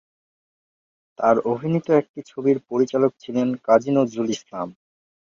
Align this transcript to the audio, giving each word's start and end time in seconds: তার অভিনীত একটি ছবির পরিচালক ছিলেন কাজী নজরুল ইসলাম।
তার 1.19 1.35
অভিনীত 1.51 1.87
একটি 2.01 2.19
ছবির 2.27 2.57
পরিচালক 2.69 3.11
ছিলেন 3.23 3.47
কাজী 3.67 3.91
নজরুল 3.97 4.27
ইসলাম। 4.29 4.67